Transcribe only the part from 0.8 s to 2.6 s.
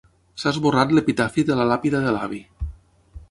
l'epitafi de la làpida de l'avi.